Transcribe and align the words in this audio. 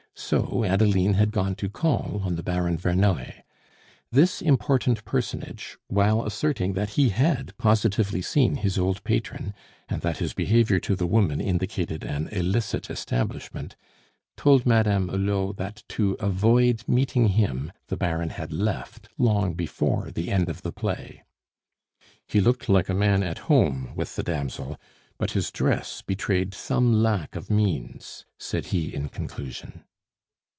So 0.13 0.63
Adeline 0.65 1.13
had 1.13 1.31
gone 1.31 1.55
to 1.55 1.69
call 1.69 2.21
on 2.25 2.35
the 2.35 2.43
Baron 2.43 2.77
Verneuil. 2.77 3.31
This 4.11 4.39
important 4.41 5.03
personage, 5.03 5.79
while 5.87 6.25
asserting 6.25 6.73
that 6.73 6.91
he 6.91 7.09
had 7.09 7.57
positively 7.57 8.21
seen 8.21 8.57
his 8.57 8.77
old 8.77 9.03
patron, 9.03 9.55
and 9.89 10.01
that 10.01 10.17
his 10.17 10.33
behaviour 10.33 10.79
to 10.81 10.95
the 10.95 11.07
woman 11.07 11.41
indicated 11.41 12.03
an 12.03 12.27
illicit 12.27 12.89
establishment, 12.91 13.75
told 14.37 14.65
Madame 14.65 15.07
Hulot 15.07 15.57
that 15.57 15.83
to 15.89 16.13
avoid 16.19 16.83
meeting 16.87 17.29
him 17.29 17.71
the 17.87 17.97
Baron 17.97 18.29
had 18.31 18.51
left 18.51 19.09
long 19.17 19.53
before 19.55 20.11
the 20.11 20.29
end 20.29 20.49
of 20.49 20.61
the 20.61 20.73
play. 20.73 21.23
"He 22.27 22.41
looked 22.41 22.69
like 22.69 22.89
a 22.89 22.93
man 22.93 23.23
at 23.23 23.39
home 23.49 23.93
with 23.95 24.15
the 24.17 24.23
damsel, 24.23 24.77
but 25.17 25.31
his 25.31 25.49
dress 25.51 26.03
betrayed 26.05 26.53
some 26.53 27.01
lack 27.01 27.35
of 27.35 27.49
means," 27.49 28.25
said 28.37 28.67
he 28.67 28.93
in 28.93 29.09
conclusion. 29.09 29.83